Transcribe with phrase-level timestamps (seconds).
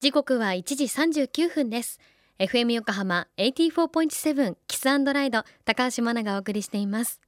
[0.00, 1.98] 時刻は1時39分です。
[2.38, 7.20] FM 横浜84.7キスライド高橋真奈がお送りしています。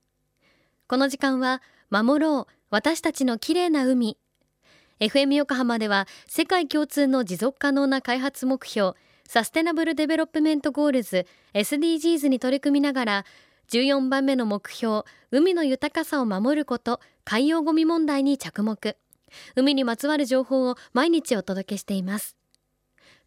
[0.87, 4.19] この時間は守ろう私たちの綺麗な海。
[5.01, 8.93] FM 横浜では世界共通の持続可能な開発目標
[9.27, 13.25] サステナブルデベロップメントゴールズ SDGs に取り組みながら
[13.73, 15.03] 14番目の目標
[15.33, 18.97] 海の豊かさを守ること海洋ゴミ問題に着目。
[19.57, 22.37] 海にまつわる情報を毎日お届けしています。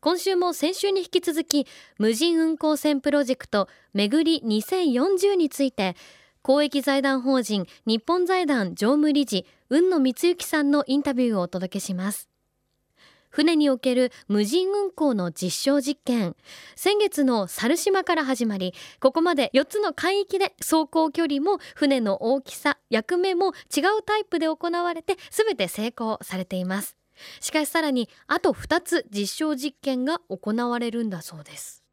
[0.04, 1.66] 今週も先週に引き続き
[1.98, 5.96] 無人運航船プロジェクト巡り2040について
[6.42, 12.28] 公益財団法人日本財団常務理事雲野光之さんのインタビューをお届けします。
[13.30, 16.36] 船における無人運航の実証実験。
[16.76, 26.98] 先月の猿島から始まりここまで4つの海域で走行距離も船の大きさ役目も違うタイプで行われて全て成功されています。
[27.40, 31.84] しかしさらにあと2つ実証実験が行われるんだそうです。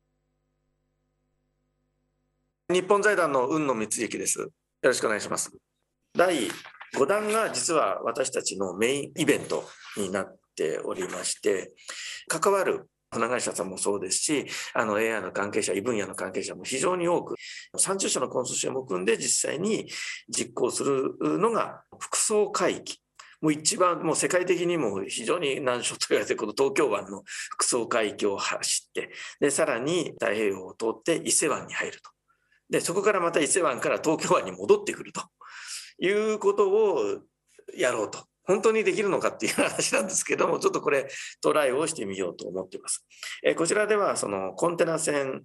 [2.72, 4.38] 日本財団の雲野光之です。
[4.38, 4.48] よ
[4.82, 5.50] ろしくお願いします。
[6.16, 6.48] 第
[6.96, 9.64] 5弾が実は私たちのメインイベント
[9.96, 11.72] になっておりまして
[12.28, 17.34] 関わる船会社さんもそうですし、あの AI の関係者、異分野の関係者も非常に多く、
[17.76, 19.90] 30社のコンソーシアムを組んで実際に
[20.28, 23.00] 実行するのが、複層海域
[23.40, 29.10] もう一番、もう世界的にも非常に難所と言われてこの東京湾の複層海峡を走って、
[29.40, 32.10] で、さらに太平洋を通って伊勢湾に入ると。
[32.68, 35.22] で、そこからまた伊勢湾から東京湾に戻ってくると
[35.98, 37.20] いうことを
[37.76, 38.24] やろうと。
[38.44, 41.08] 本当にできるのかっていう話なんですけども、ちょっとこれ
[41.40, 43.06] トライをしてみようと思っています。
[43.44, 45.44] えこちらではそのコンテナ船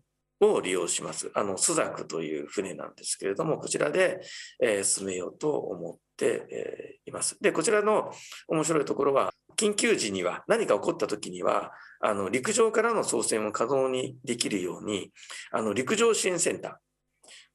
[0.54, 1.32] を利用します。
[1.34, 4.22] あの、スザクという船なんですけれども、こちらで、
[4.62, 7.38] えー、進めようと思って、えー、います。
[7.42, 8.12] で、こちらの
[8.48, 15.12] 面白いところは、緊急時には、何か起こった時には、あの、陸上からの操船を可能にできるように、
[15.52, 16.73] あの、陸上支援センター、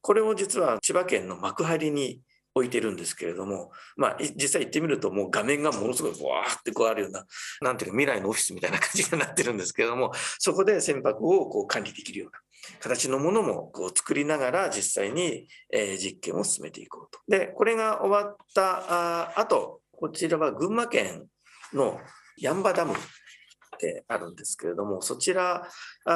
[0.01, 2.21] これを実は千葉県の幕張に
[2.53, 7.25] 置いてるんですけれども、まあ、実際行ってみると、もう画面がものすごいわーってこうあるような、
[7.61, 12.39] なんていうか未来のオフィスみたいな感じになってるんですけれども、そこで船舶をこう管理できるような
[12.79, 17.19] 形のものもこう作りながら実際に、え実験を進めていこうと。
[17.27, 21.25] で、これが終わったあと、こちらは群馬県
[21.73, 21.99] の
[22.37, 22.95] ヤンバダム
[23.79, 25.67] であるんですけれども、そちら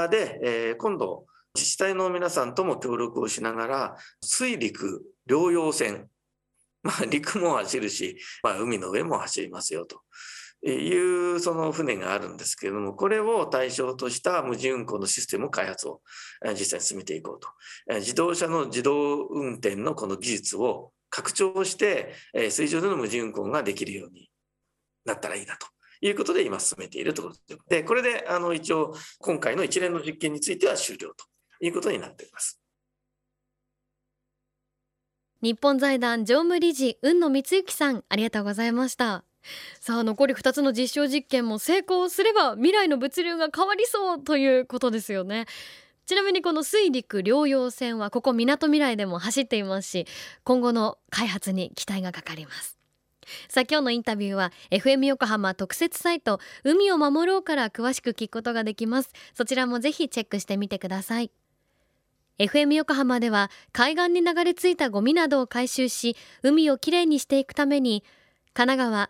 [0.09, 6.09] で、え今度、自治体の皆さんとも協力をしながら、水陸両用船
[6.85, 10.01] まあ、陸も走るし、まあ、海の上も走りますよと
[10.69, 16.01] いうその船があるんですけれども、これを対象とした無人運航のシステム開発を
[16.51, 17.49] 実際に進めていこうと。
[17.99, 22.13] 自動車の自動運転のこの技術を拡張して、
[22.49, 24.29] 水上での無人運航ができるように
[25.05, 25.67] なったらいいなと。
[26.01, 31.25] いうことで今進めているところで、これであの一応今回の一連の実験については終了と
[31.61, 32.59] いうことになっています。
[35.41, 39.23] 日本財団常務理事雲野光之さんありがとうございました
[39.79, 45.45] さあ残り2つの実証実験も成功すれば未来の物流が変わりそうということですよね。
[46.05, 50.07] ちなみにこの水陸両用船はここみなとみらいでも走っていますし
[50.43, 52.77] 今後の開発に期待がかかります。
[53.49, 59.11] さあ今日のインタビューは FM 横浜特設サイト海を守ろうから詳しく聞くことができます。
[59.33, 61.31] そちらもぜひチェックしてみてください。
[62.37, 68.03] FM 横浜では海岸に流れ着いたゴミなどを回収し海をきれいにしていくために
[68.53, 69.09] 神奈川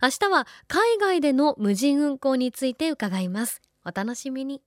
[0.00, 3.60] 明日は海外での無人運行について伺います。
[3.84, 4.62] お楽しみに。